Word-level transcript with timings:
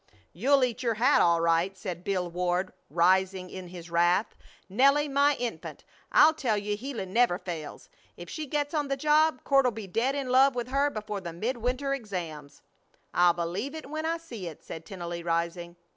"You'll 0.33 0.63
eat 0.63 0.81
your 0.81 0.95
hat, 0.95 1.21
all 1.21 1.41
right," 1.41 1.77
said 1.77 2.03
Bill 2.03 2.27
Ward, 2.27 2.73
rising 2.89 3.51
in 3.51 3.67
his 3.67 3.91
wrath. 3.91 4.35
"Nelly, 4.67 5.07
my 5.07 5.35
infant, 5.39 5.83
I 6.11 6.31
tell 6.31 6.57
you 6.57 6.75
Gila 6.75 7.05
never 7.05 7.37
fails. 7.37 7.87
If 8.17 8.27
she 8.27 8.47
gets 8.47 8.73
on 8.73 8.87
the 8.87 8.97
job 8.97 9.43
Court'll 9.43 9.69
be 9.69 9.85
dead 9.85 10.15
in 10.15 10.29
love 10.29 10.55
with 10.55 10.69
her 10.69 10.89
before 10.89 11.21
the 11.21 11.33
midwinter 11.33 11.93
exams.!" 11.93 12.63
"I'll 13.13 13.33
believe 13.33 13.75
it 13.75 13.91
when 13.91 14.07
I 14.07 14.17
see 14.17 14.47
it," 14.47 14.63
said 14.63 14.87
Tennelly, 14.87 15.21
rising. 15.23 15.75